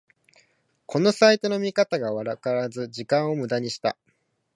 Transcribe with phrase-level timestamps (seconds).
[0.87, 3.95] このサイトの見方がわからず時間をムダにした